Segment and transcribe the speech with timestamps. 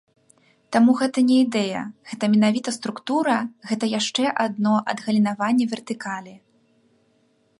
[0.75, 1.81] Таму гэта не ідэя,
[2.13, 3.35] гэта менавіта структура,
[3.71, 6.35] гэта яшчэ адно адгалінаванне вертыкалі.